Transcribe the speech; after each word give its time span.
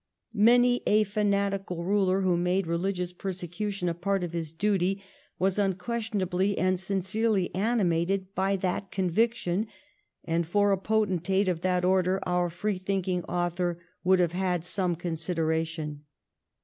Many 0.33 0.81
a 0.87 1.03
fanatical 1.03 1.83
ruler 1.83 2.21
who 2.21 2.35
made 2.35 2.65
religious 2.65 3.13
persecution 3.13 3.87
a 3.87 3.93
part 3.93 4.23
of 4.23 4.33
his 4.33 4.51
duty 4.51 5.03
was 5.37 5.59
unquestionably 5.59 6.57
and 6.57 6.79
sincerely 6.79 7.53
animated 7.53 8.33
by 8.33 8.55
that 8.55 8.89
conviction, 8.89 9.67
and 10.25 10.47
for 10.47 10.71
a 10.71 10.77
potentate 10.79 11.47
of 11.47 11.61
that 11.61 11.85
order 11.85 12.19
our 12.23 12.49
free 12.49 12.79
thinking 12.79 13.23
author 13.25 13.77
would 14.03 14.17
have 14.17 14.31
had 14.31 14.65
some 14.65 14.95
consideration. 14.95 16.03